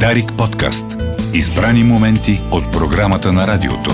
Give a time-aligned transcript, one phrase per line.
[0.00, 0.84] Дарик подкаст.
[1.34, 3.90] Избрани моменти от програмата на радиото.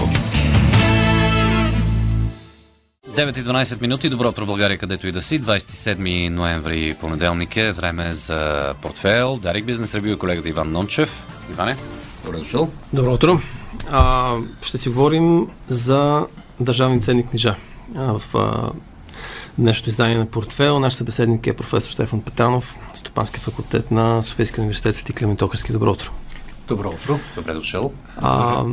[3.08, 4.10] 9 и 12 минути.
[4.10, 5.40] Добро утро, България, където и да си.
[5.40, 7.72] 27 ноември, понеделник е.
[7.72, 9.38] Време за портфел.
[9.42, 11.25] Дарик Бизнес Ревю и колегата Иван Нончев.
[11.50, 11.77] Иване,
[12.25, 12.71] добре дошъл.
[12.93, 13.41] Добро утро.
[13.91, 16.27] А, ще си говорим за
[16.61, 17.55] държавни ценни книжа.
[17.96, 18.71] А, в а,
[19.61, 24.94] днешното издание на портфел наш събеседник е професор Стефан Петранов, Стопански факултет на Софийския университет
[24.94, 25.72] Свети Климент Охърски.
[25.72, 26.11] Добро утро.
[26.68, 27.18] Добро утро.
[27.36, 27.93] Добре дошъл.
[28.16, 28.64] А,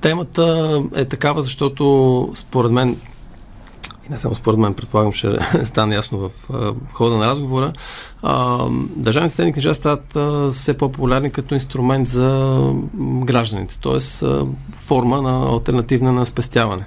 [0.00, 2.96] темата е такава, защото според мен
[4.08, 7.72] и не само според мен, предполагам, ще стане ясно в а, хода на разговора,
[8.22, 14.24] а, държавните ценни книжа стават а, все по-популярни като инструмент за гражданите, т.е.
[14.76, 16.84] форма на альтернативна на спестяване.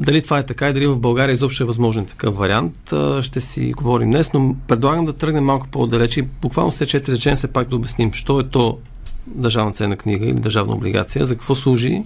[0.00, 3.72] Дали това е така и дали в България изобщо е възможен такъв вариант, ще си
[3.76, 7.68] говорим днес, но предлагам да тръгнем малко по-далече и буквално след 4 речения все пак
[7.68, 8.78] да обясним, що е то
[9.26, 12.02] държавна ценна книга или държавна облигация, за какво служи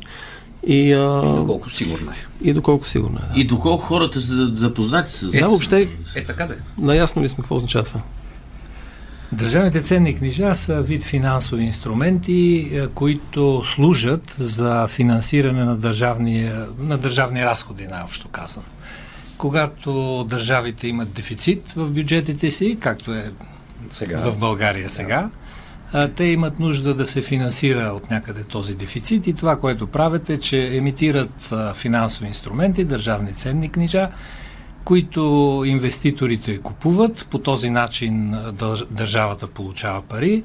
[0.66, 1.22] и, а...
[1.24, 2.48] и доколко сигурно е.
[2.48, 3.34] И доколко сигурно е.
[3.34, 3.40] Да.
[3.40, 5.22] И доколко хората са запознати с.
[5.34, 5.88] Е, да, въобще.
[6.14, 6.54] Е, така да.
[6.78, 8.00] Наясно ли сме какво означава това?
[9.34, 17.44] Държавните ценни книжа са вид финансови инструменти, които служат за финансиране на държавни, на държавни
[17.44, 18.66] разходи, най-общо казано.
[19.38, 23.32] Когато държавите имат дефицит в бюджетите си, както е
[23.92, 24.18] сега.
[24.18, 25.28] в България сега,
[26.16, 30.36] те имат нужда да се финансира от някъде този дефицит и това, което правят е,
[30.36, 34.10] че емитират финансови инструменти, държавни ценни книжа,
[34.84, 37.26] които инвеститорите купуват.
[37.30, 38.36] По този начин
[38.90, 40.42] държавата получава пари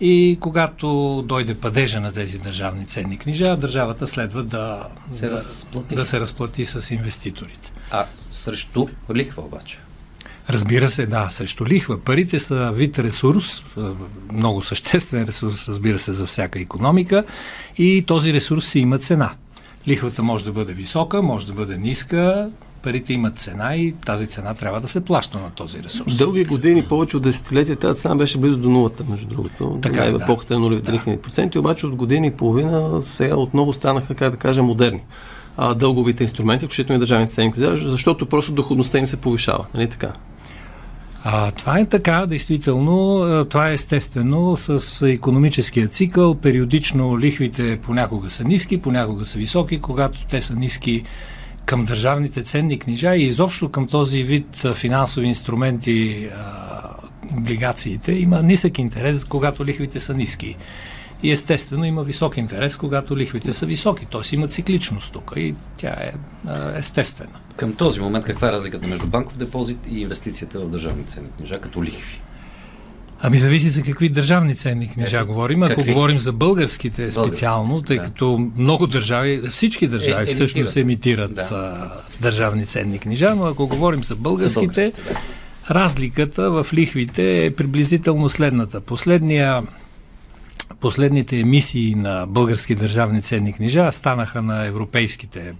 [0.00, 5.94] и когато дойде падежа на тези държавни ценни книжа, държавата следва да се, да, разплати.
[5.94, 7.72] да се разплати с инвеститорите.
[7.90, 9.78] А срещу лихва обаче?
[10.50, 12.00] Разбира се, да, срещу лихва.
[12.00, 13.62] Парите са вид ресурс,
[14.32, 17.24] много съществен ресурс, разбира се, за всяка економика
[17.76, 19.32] и този ресурс си има цена.
[19.88, 22.50] Лихвата може да бъде висока, може да бъде ниска,
[22.84, 26.16] парите имат цена и тази цена трябва да се плаща на този ресурс.
[26.16, 29.78] Дълги години, повече от десетилетия, тази цена беше близо до нулата, между другото.
[29.82, 30.24] Така е, да.
[30.24, 31.16] епохата на нулевите да.
[31.16, 35.02] проценти, обаче от години и половина сега отново станаха, как да кажа, модерни
[35.56, 39.66] а, дълговите инструменти, включително и държавните ценни защото просто доходността им се повишава.
[39.74, 40.12] Нали така?
[41.26, 43.24] А, това е така, действително.
[43.50, 46.34] Това е естествено с економическия цикъл.
[46.34, 49.80] Периодично лихвите понякога са ниски, понякога са високи.
[49.80, 51.04] Когато те са ниски
[51.64, 56.28] към държавните ценни книжа и изобщо към този вид финансови инструменти,
[57.38, 60.56] облигациите, има нисък интерес, когато лихвите са ниски.
[61.22, 64.06] И естествено има висок интерес, когато лихвите са високи.
[64.06, 64.34] Т.е.
[64.34, 66.12] има цикличност тук и тя е
[66.78, 67.38] естествена.
[67.56, 71.60] Към този момент каква е разликата между банков депозит и инвестицията в държавни ценни книжа
[71.60, 72.20] като лихви?
[73.26, 75.62] Ами зависи за какви държавни ценни книжа е, говорим.
[75.62, 75.92] Ако какви?
[75.92, 78.02] говорим за българските специално, тъй да.
[78.02, 81.48] като много държави, всички държави е, всъщност емитират да.
[81.52, 85.74] а, държавни ценни книжа, но ако говорим за българските, за българските да.
[85.74, 88.80] разликата в лихвите е приблизително следната.
[88.80, 89.62] Последния
[90.80, 95.54] Последните емисии на български държавни ценни книжа станаха на европейските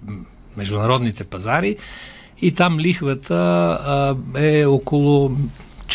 [0.57, 1.77] международните пазари
[2.41, 5.31] и там лихвата а, е около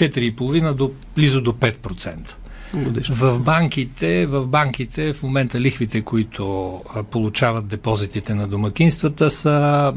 [0.08, 2.34] 4,5 до близо до 5%.
[2.74, 3.14] Годишно.
[3.14, 6.80] В банките, в банките в момента лихвите, които
[7.10, 9.92] получават депозитите на домакинствата са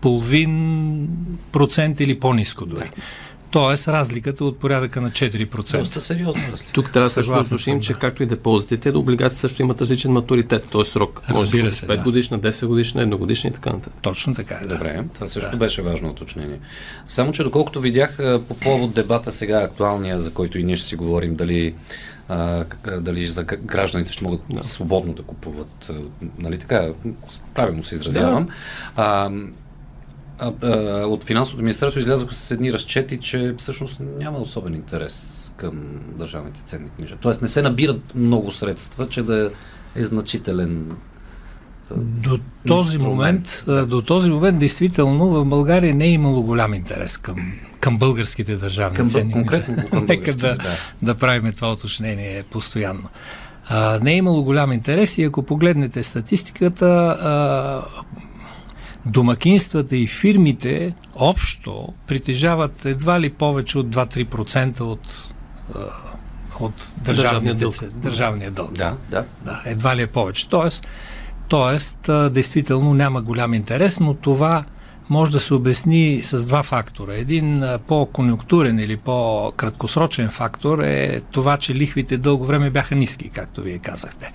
[0.00, 1.08] половин
[1.52, 2.90] процент или по-низко дори.
[2.96, 3.02] Да.
[3.50, 5.78] Тоест, разликата от порядъка на 4%.
[5.78, 6.72] Доста сериозна разлика.
[6.72, 10.68] Тук трябва също да уточним, че както и депозитите, да облигации също имат различен матуритет,
[10.72, 10.84] т.е.
[10.84, 11.22] срок.
[11.30, 11.86] Разбира Може се.
[11.86, 12.02] 5 да.
[12.02, 14.00] годишна, 10 годишна, 1 годишна и така нататък.
[14.02, 14.66] Точно така е.
[14.66, 14.74] Да.
[14.74, 15.56] Добре, това също да.
[15.56, 16.58] беше важно уточнение.
[17.06, 18.16] Само, че доколкото видях
[18.48, 21.74] по повод дебата сега актуалния, за който и ние ще си говорим, дали
[22.28, 22.64] а,
[23.00, 24.64] дали за гражданите ще могат да.
[24.64, 25.90] свободно да купуват,
[26.38, 26.88] нали така,
[27.54, 28.46] правилно се изразявам.
[28.46, 28.52] Да.
[28.96, 29.30] А,
[30.38, 30.70] а, а,
[31.06, 35.80] от финансовото министерство излязоха с едни разчети, че всъщност няма особен интерес към
[36.18, 37.16] държавните ценни книжа.
[37.20, 39.50] Тоест не се набират много средства, че да
[39.94, 40.96] е значителен
[41.96, 47.52] до този, момент, до този момент, действително, в България не е имало голям интерес към,
[47.80, 50.70] към българските държавни към, ценни конкретно към Нека да, да.
[51.02, 53.08] да правим това уточнение постоянно.
[53.68, 57.82] А, не е имало голям интерес и ако погледнете статистиката, а,
[59.08, 65.34] домакинствата и фирмите общо притежават едва ли повече от 2-3% от,
[66.60, 67.74] от държавния дълг.
[67.94, 68.72] Държавния дълг.
[68.72, 69.24] Да, да.
[69.44, 69.62] да.
[69.66, 70.48] Едва ли е повече.
[70.48, 70.88] Тоест,
[71.48, 71.98] тоест,
[72.30, 74.64] действително няма голям интерес, но това
[75.10, 77.14] може да се обясни с два фактора.
[77.14, 83.78] Един по-конюнктурен или по-краткосрочен фактор е това, че лихвите дълго време бяха ниски, както вие
[83.78, 84.32] казахте.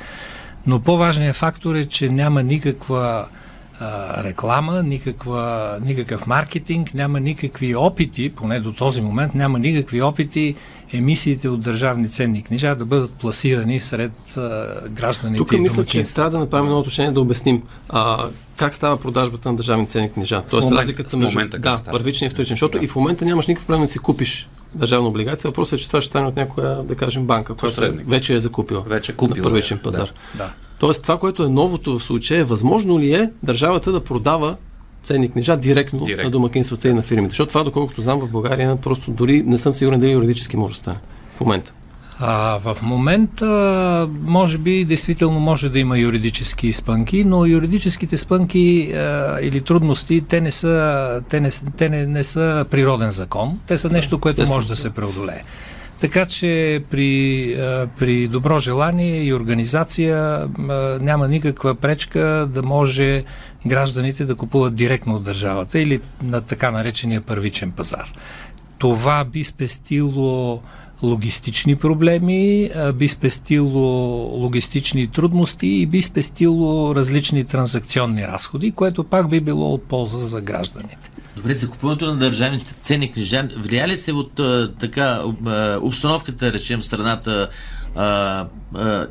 [0.67, 3.25] Но по-важният фактор е, че няма никаква
[3.79, 10.55] а, реклама, никаква, никакъв маркетинг, няма никакви опити, поне до този момент, няма никакви опити
[10.93, 16.03] емисиите от държавни ценни книжа да бъдат пласирани сред а, гражданите Тук и мисля, че
[16.03, 18.25] трябва да направим едно отношение да обясним а,
[18.57, 20.43] как става продажбата на държавни ценни книжа.
[20.49, 22.53] Тоест момента, разликата между да, първичен и вторичен.
[22.53, 22.85] Защото Да.
[22.85, 25.49] и в момента нямаш никакъв проблем да си купиш държавна облигация.
[25.49, 28.81] Въпросът е, че това ще стане от някоя, да кажем, банка, която вече е закупила
[28.81, 29.83] Вече на купила, първичен да.
[29.83, 30.11] пазар.
[30.35, 30.53] Да.
[30.79, 34.55] Тоест това, което е новото в случая, е възможно ли е държавата да продава
[35.03, 36.23] ценни книжа директно, Директно.
[36.23, 37.29] на домакинствата и на фирмите.
[37.29, 40.77] Защото това, доколкото знам, в България просто дори не съм сигурен дали юридически може да
[40.77, 40.97] стане
[41.31, 41.73] в момента.
[42.19, 49.37] А, в момента, може би, действително може да има юридически спънки, но юридическите спънки а,
[49.41, 53.59] или трудности, те не са, те не, те не, не са природен закон.
[53.67, 55.43] Те са нещо, което може да се преодолее.
[56.03, 57.55] Така че при,
[57.99, 60.47] при добро желание и организация
[61.01, 63.23] няма никаква пречка да може
[63.65, 68.11] гражданите да купуват директно от държавата или на така наречения първичен пазар.
[68.83, 70.61] Това би спестило
[71.03, 73.81] логистични проблеми, би спестило
[74.39, 80.41] логистични трудности и би спестило различни транзакционни разходи, което пак би било от полза за
[80.41, 81.09] гражданите.
[81.35, 84.41] Добре, закупуването на държавните ценни книжа влияе ли се от
[84.79, 85.21] така
[85.81, 87.49] обстановката, речем, страната,
[87.95, 89.07] а, а,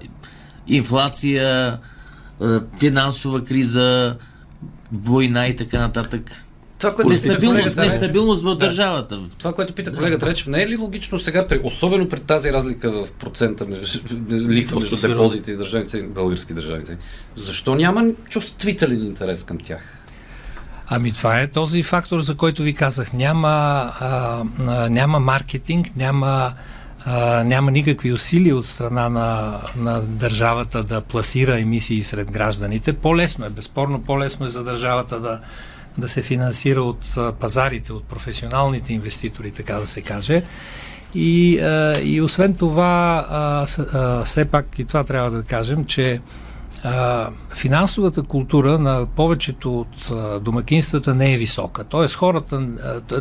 [0.69, 1.79] инфлация,
[2.41, 4.17] а, финансова криза,
[4.93, 6.42] война и така нататък?
[6.83, 8.55] Това, което пита Нестабилност, нестабилност в Да.
[8.55, 9.21] държавата.
[9.39, 12.91] Това, което пита колегата Речев, не е ли логично сега, при, особено при тази разлика
[12.91, 13.67] в процента
[14.31, 16.99] лихва между Доста депозите и държавните, български държавните,
[17.37, 19.99] защо няма чувствителен интерес към тях?
[20.87, 23.13] Ами това е този фактор, за който ви казах.
[23.13, 23.49] Няма,
[24.01, 24.45] а,
[24.89, 26.53] няма маркетинг, няма,
[27.05, 32.93] а, няма никакви усилия от страна на, на държавата да пласира емисии сред гражданите.
[32.93, 35.41] По-лесно е, безспорно по-лесно е за държавата да,
[35.99, 40.43] да се финансира от пазарите, от професионалните инвеститори, така да се каже.
[41.15, 41.55] И,
[42.03, 43.65] и освен това,
[44.25, 46.21] все пак и това трябва да кажем, че
[47.55, 50.13] финансовата култура на повечето от
[50.45, 51.85] домакинствата не е висока.
[51.85, 52.69] Тоест хората,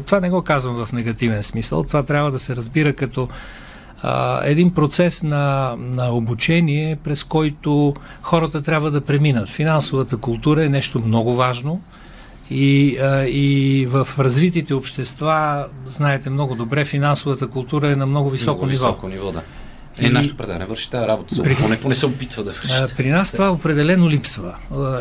[0.05, 3.27] това не го казвам в негативен смисъл, това трябва да се разбира като
[4.43, 9.49] един процес на, на обучение, през който хората трябва да преминат.
[9.49, 11.81] Финансовата култура е нещо много важно.
[12.49, 18.57] И, а, и в развитите общества, знаете много добре, финансовата култура е на много високо
[18.57, 18.85] Много ниво.
[18.87, 19.41] Високо ниво, да.
[19.99, 21.35] Е, И- нашето предаване върши тази работа.
[21.35, 22.95] При- Поне, поне се опитва да върши.
[22.97, 24.55] При нас това определено липсва.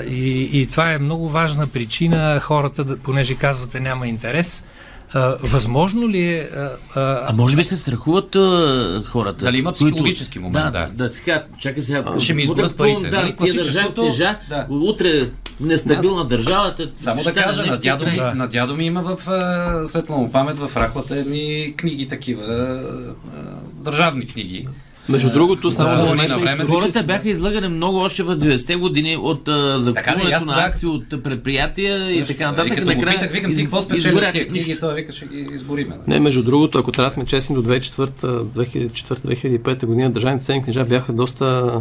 [0.09, 4.65] И, и това е много важна причина хората, да, понеже казвате няма интерес.
[5.13, 6.49] А, възможно ли е.
[6.57, 9.45] А, а, А може би се страхуват а, хората.
[9.45, 10.89] Дали има психологически момент, Да, да.
[10.95, 12.05] да, да сега, чакай сега.
[12.21, 13.35] ще ми да парите, купувам, нали?
[13.39, 14.67] Да, тия държави тежа, да.
[14.71, 15.31] утре
[15.61, 16.89] нестабилна държавата.
[16.97, 18.35] Само да кажа, на дядо, ми, край.
[18.35, 23.37] на дядо ми има в а, светла му памет в раклата едни книги такива, а,
[23.37, 23.43] а,
[23.85, 24.69] държавни книги.
[25.11, 30.37] Между другото, само да, да, Хората бяха излагани много още в 90-те години от закупуването
[30.37, 32.73] Аз на акции от предприятия и така нататък.
[32.73, 34.79] И като го питах, викам, ти какво спечели тия книги?
[34.81, 35.97] Той вика, ще ги изгориме.
[35.97, 36.03] да.
[36.15, 41.13] Не, между другото, ако трябва да сме честни, до 2004-2005 година държавните ценни книжа бяха
[41.13, 41.73] доста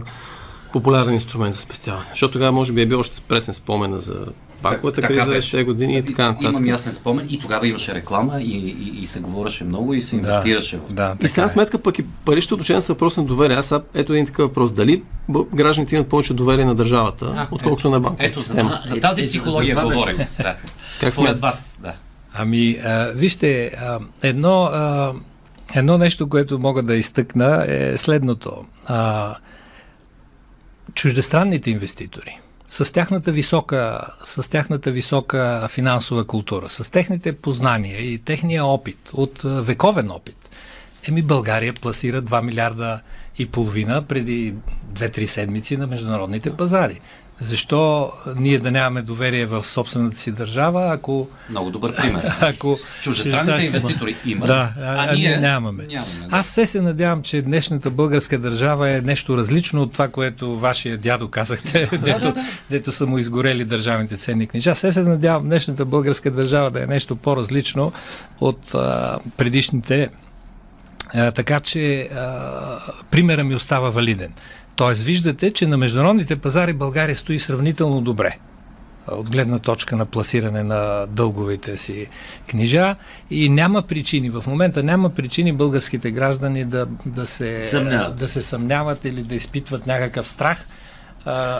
[0.73, 2.05] популярен инструмент за спестяване.
[2.09, 4.25] Защото тогава може би е бил още пресен спомена за
[4.63, 5.57] банковата Така криза, беше.
[5.57, 6.49] 10 години и така нататък.
[6.49, 10.15] Имам ясен спомен и тогава имаше реклама и, и, и се говореше много и се
[10.15, 13.57] инвестираше в да, И в крайна сметка пък и паричните отношения са въпрос на доверие.
[13.57, 14.71] Аз сега- ето един такъв въпрос.
[14.73, 15.03] Дали
[15.53, 18.79] гражданите имат повече доверие на държавата, А, отколкото на банковата Ето, за, система?
[18.85, 20.17] за тази Ето, психология за това говорим.
[20.17, 20.23] Да.
[20.37, 20.55] Как
[20.99, 21.39] Според смятате?
[21.39, 21.93] вас, да.
[22.33, 25.13] Ами, а, вижте, а, едно, а,
[25.75, 28.51] едно нещо, което мога да изтъкна е следното.
[28.85, 29.35] А,
[30.99, 38.65] чуждестранните инвеститори с тяхната, висока, с тяхната висока финансова култура, с техните познания и техния
[38.65, 40.49] опит, от вековен опит,
[41.07, 42.99] еми България пласира 2 милиарда
[43.37, 44.55] и половина преди
[44.93, 46.99] 2-3 седмици на международните пазари.
[47.41, 52.35] Защо ние да нямаме доверие в собствената си държава, ако Много добър пример.
[52.41, 54.47] ако Чуждестранните чуждестранни- инвеститори имат.
[54.47, 55.83] Да, а, а ние нямаме.
[55.83, 56.27] нямаме да.
[56.31, 60.97] Аз все се надявам, че днешната българска държава е нещо различно от това, което вашия
[60.97, 62.33] дядо казахте, дето,
[62.69, 64.73] дето са му изгорели държавните ценни книжа.
[64.73, 67.91] Все се надявам днешната българска държава да е нещо по-различно
[68.41, 70.09] от а, предишните.
[71.15, 72.77] А, така че а,
[73.11, 74.33] примера ми остава валиден.
[74.79, 78.37] Тоест, виждате, че на международните пазари България стои сравнително добре.
[79.11, 82.07] от гледна точка на пласиране на дълговите си
[82.49, 82.95] книжа
[83.29, 88.15] и няма причини, в момента няма причини българските граждани да, да, се, съмняват.
[88.15, 90.67] да се съмняват или да изпитват някакъв страх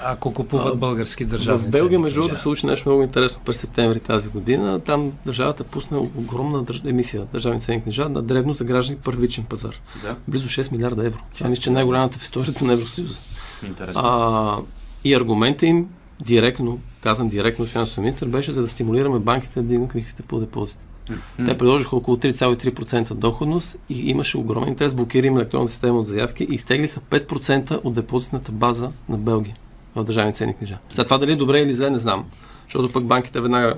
[0.03, 3.99] ако купуват български държавни В Белгия, между другото, се случи нещо много интересно през септември
[3.99, 4.79] тази година.
[4.79, 6.81] Там държавата пусна огромна държ...
[6.85, 9.81] емисия държавни ценни книжа на дребно за граждани първичен пазар.
[10.01, 10.15] Да.
[10.27, 11.19] Близо 6 милиарда евро.
[11.35, 13.19] Това мисля, че е най-голямата в историята на Евросъюза.
[13.67, 14.01] Интересно.
[14.05, 14.57] А,
[15.03, 15.87] и аргумента им
[16.25, 20.39] директно, казан директно от финансовия министр, беше за да стимулираме банките да дигнат лихвите по
[20.39, 20.77] депозит.
[21.11, 21.45] Mm-hmm.
[21.45, 24.93] Те предложиха около 3,3% доходност и имаше огромен интерес.
[24.93, 29.55] Блокира им електронната система от заявки и изтеглиха 5% от депозитната база на Белгия
[29.95, 30.77] в държавни ценни книжа.
[30.95, 32.25] За това дали е добре или зле, не знам.
[32.63, 33.75] Защото пък банките веднага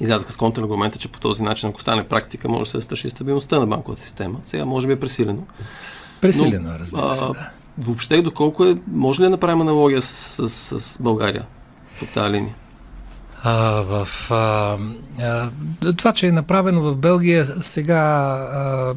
[0.00, 3.58] излязаха с контраргумента, че по този начин, ако стане практика, може да се застраши стабилността
[3.58, 4.40] на банковата система.
[4.44, 5.42] Сега може би е пресилено.
[6.20, 7.24] Пресилено е, разбира се.
[7.24, 7.50] Да.
[7.78, 11.46] Въобще, доколко е, може ли да направим аналогия с, с, с България
[11.98, 12.54] по тази линия?
[13.42, 14.78] А, в, а,
[15.22, 15.50] а,
[15.96, 18.00] това, че е направено в Белгия, сега
[18.52, 18.94] а,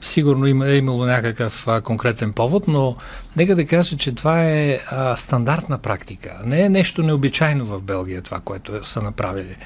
[0.00, 2.96] сигурно има, е имало някакъв а, конкретен повод, но
[3.36, 6.40] нека да кажа, че това е а, стандартна практика.
[6.44, 9.56] Не е нещо необичайно в Белгия, това, което са направили.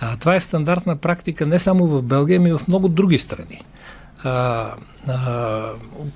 [0.00, 3.60] А, това е стандартна практика не само в Белгия, но и в много други страни.
[4.24, 4.70] А,
[5.08, 5.68] а,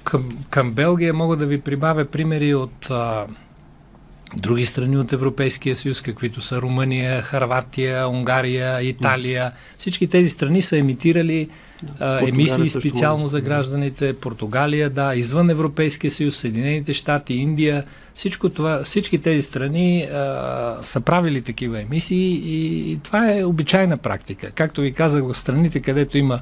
[0.05, 2.91] към, към Белгия мога да ви прибавя примери от.
[2.91, 3.27] А,
[4.37, 9.53] други страни от Европейския съюз, каквито са Румъния, Харватия, Унгария, Италия.
[9.79, 11.49] Всички тези страни са емитирали
[12.01, 14.13] а, емисии специално за гражданите.
[14.13, 17.85] Португалия, да, извън Европейския съюз, Съединените щати, Индия.
[18.15, 23.97] Всичко това, всички тези страни а, са правили такива емисии и, и това е обичайна
[23.97, 24.51] практика.
[24.51, 26.41] Както ви казах, в страните, където има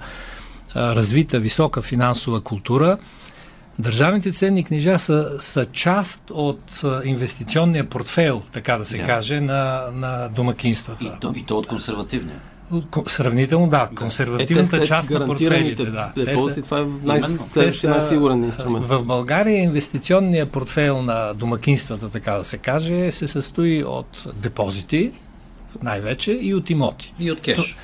[0.75, 2.99] а, развита висока финансова култура,
[3.79, 9.05] Държавните ценни книжа са, са част от инвестиционния портфейл, така да се да.
[9.05, 11.05] каже, на, на домакинствата.
[11.05, 12.37] И то, и то от консервативния.
[13.07, 13.91] Сравнително, да.
[13.95, 16.13] Консервативната е, част на портфелите, да.
[16.15, 17.21] Те са, това е най-
[17.85, 18.87] най-сигурен инструмент.
[18.87, 25.13] В България инвестиционният портфейл на домакинствата, така да се каже, се състои от депозити,
[25.83, 27.15] най-вече, и от имоти.
[27.19, 27.77] И от кеш.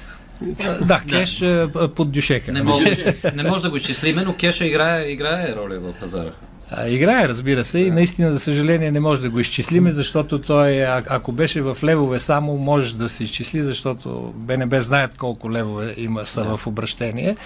[0.81, 1.89] Да, кеш да.
[1.95, 2.53] под дюшека.
[2.53, 6.33] Не може, не може да го изчислиме, но кеша играе, играе роля в пазара.
[6.71, 7.85] А, играе, разбира се, да.
[7.85, 11.79] и наистина, за съжаление, не може да го изчислиме, защото той, а, ако беше в
[11.85, 16.57] левове само, може да се изчисли, защото БНБ знаят колко левове има са да.
[16.57, 17.37] в обращение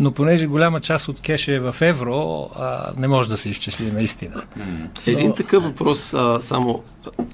[0.00, 3.92] но понеже голяма част от кеша е в евро, а, не може да се изчисли
[3.92, 4.42] наистина.
[5.06, 5.34] Един но...
[5.34, 6.82] такъв въпрос, а, само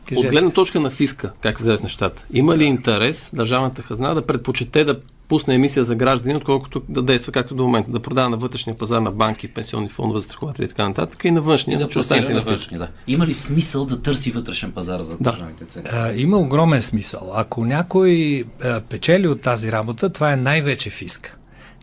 [0.06, 0.26] Кажете.
[0.26, 2.24] от гледна точка на фиска, как се нещата.
[2.32, 7.32] Има ли интерес държавната хазна да предпочете да пусне емисия за граждани, отколкото да действа
[7.32, 10.88] както до момента, да продава на вътрешния пазар на банки, пенсионни фондове, застрахователи и така
[10.88, 12.78] нататък, и на външния, и да на външния.
[12.78, 12.88] Да.
[13.06, 15.84] Има ли смисъл да търси вътрешен пазар за държавните цени?
[15.84, 16.12] Да.
[16.16, 17.32] има огромен смисъл.
[17.34, 21.37] Ако някой а, печели от тази работа, това е най-вече фиска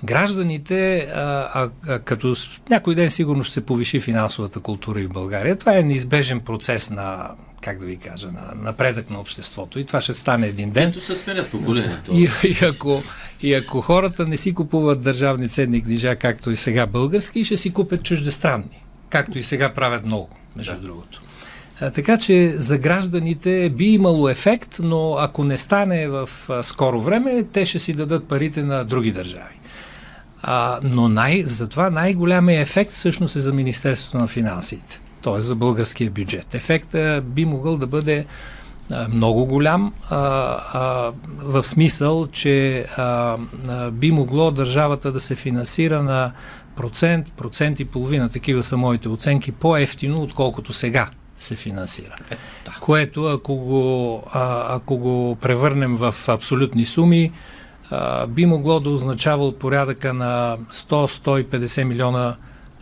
[0.05, 1.21] гражданите, а,
[1.53, 2.35] а, а, като
[2.69, 6.89] някой ден сигурно ще се повиши финансовата култура и в България, това е неизбежен процес
[6.89, 7.29] на
[7.62, 9.79] как да ви кажа, на напредък на обществото.
[9.79, 10.89] И това ще стане един ден.
[10.89, 12.12] Ето се сменят поколението.
[12.13, 13.03] И, и, ако,
[13.41, 17.74] и ако хората не си купуват държавни ценни книжа, както и сега български, ще си
[17.74, 18.85] купят чуждестранни.
[19.09, 20.79] Както и сега правят много, между да.
[20.79, 21.21] другото.
[21.79, 27.01] А, така че за гражданите би имало ефект, но ако не стане в а, скоро
[27.01, 29.55] време, те ще си дадат парите на други държави.
[30.47, 35.41] А, но най, затова най-голямия ефект всъщност е за Министерството на финансите, т.е.
[35.41, 36.53] за българския бюджет.
[36.53, 38.25] Ефектът би могъл да бъде
[39.09, 40.17] много голям, а,
[40.73, 43.37] а, в смисъл, че а,
[43.69, 46.31] а, би могло държавата да се финансира на
[46.75, 52.15] процент, процент и половина, такива са моите оценки, по-ефтино, отколкото сега се финансира.
[52.31, 52.77] Е, да.
[52.79, 57.31] Което, ако го, а, ако го превърнем в абсолютни суми,
[58.27, 62.35] би могло да означава от порядъка на 100-150 милиона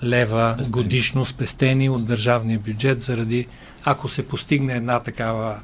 [0.04, 0.72] лева спестени.
[0.72, 3.48] годишно спестени от държавния бюджет, заради
[3.84, 5.60] ако се постигне една такава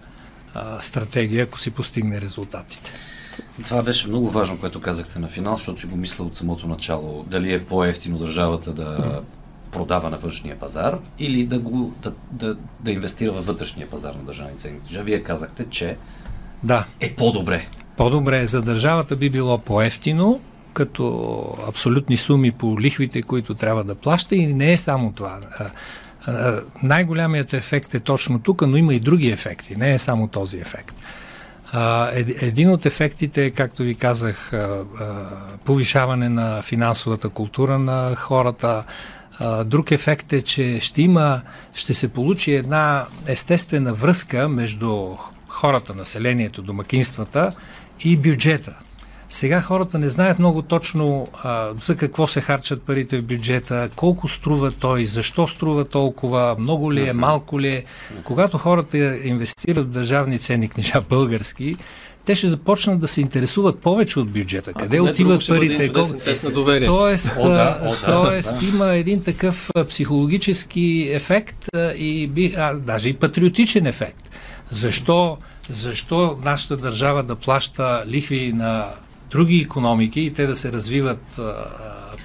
[0.54, 2.92] а, стратегия, ако си постигне резултатите.
[3.64, 7.26] Това беше много важно, което казахте на финал, защото си го мисля от самото начало.
[7.28, 9.22] Дали е по-ефтино държавата да
[9.72, 14.24] продава на външния пазар или да, го, да, да, да инвестира във вътрешния пазар на
[14.24, 15.98] държавни ценни Вие казахте, че
[16.64, 16.86] да.
[17.00, 17.68] е по-добре
[18.00, 20.42] по-добре за държавата би било по-ефтино,
[20.74, 25.40] като абсолютни суми по лихвите, които трябва да плаща и не е само това.
[26.84, 30.96] Най-голямият ефект е точно тук, но има и други ефекти, не е само този ефект.
[32.42, 34.52] Един от ефектите е, както ви казах,
[35.66, 38.84] повишаване на финансовата култура на хората.
[39.66, 41.42] Друг ефект е, че ще има,
[41.74, 45.16] ще се получи една естествена връзка между
[45.48, 47.54] хората, населението, домакинствата
[48.04, 48.76] и бюджета.
[49.30, 54.28] Сега хората не знаят много точно а, за какво се харчат парите в бюджета, колко
[54.28, 57.84] струва той, защо струва толкова, много ли е, малко ли е.
[58.24, 61.78] Когато хората инвестират в държавни ценни книжа български,
[62.26, 64.74] те ще започнат да се интересуват повече от бюджета.
[64.74, 65.92] Къде а, отиват парите?
[66.26, 66.88] Тест на доверие.
[66.88, 68.66] Тоест, о, да, о, да, тоест да.
[68.66, 74.30] има един такъв психологически ефект и би, а, даже и патриотичен ефект.
[74.70, 75.38] Защо,
[75.70, 78.86] защо нашата държава да плаща лихви на
[79.32, 81.54] други економики и те да се развиват а,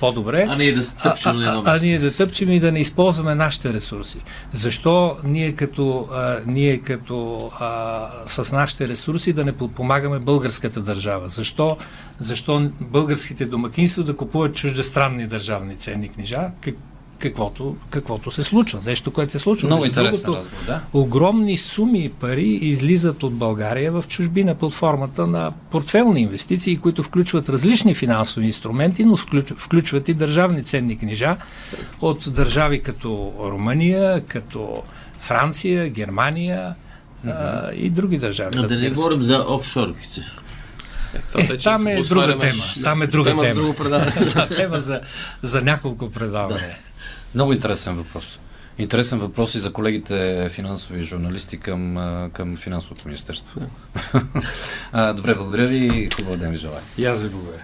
[0.01, 0.47] по-добре.
[0.49, 3.35] А ние да тъпчем а, а, а, а ние да тъпчем и да не използваме
[3.35, 4.19] нашите ресурси.
[4.53, 11.29] Защо ние като, а, ние като а, с нашите ресурси да не подпомагаме българската държава?
[11.29, 11.77] Защо,
[12.19, 16.51] защо българските домакинства да купуват чуждестранни държавни ценни книжа?
[16.61, 16.75] Как,
[17.29, 18.81] каквото, каквото се случва.
[18.87, 19.67] Нещо, което се случва.
[19.67, 20.81] Много интересен разговор, да.
[20.93, 27.49] Огромни суми пари излизат от България в чужбина под формата на портфелни инвестиции, които включват
[27.49, 29.17] различни финансови инструменти, но
[29.57, 31.37] включват и държавни ценни книжа
[32.01, 34.83] от държави като Румъния, като
[35.19, 36.75] Франция, Германия
[37.27, 37.69] mm-hmm.
[37.71, 38.57] а, и други държави.
[38.59, 40.21] А да не говорим за офшорките.
[41.39, 42.63] Е, е, там е друга тема.
[42.83, 43.43] Там е друга тема.
[43.43, 43.61] тема.
[43.61, 44.13] друго предаване.
[44.57, 45.01] тема за,
[45.43, 46.69] за няколко предавания.
[46.69, 46.94] Да.
[47.35, 48.39] Много интересен въпрос.
[48.79, 51.99] Интересен въпрос и за колегите финансови журналисти към,
[52.33, 53.61] към финансовото министерство.
[53.61, 55.13] Да.
[55.15, 56.81] Добре, благодаря ви и хубав ден ви желая.
[56.99, 57.63] И аз ви благодаря.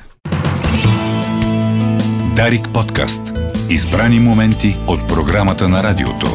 [2.37, 3.21] Дарик подкаст.
[3.71, 6.27] Избрани моменти от програмата на радиото.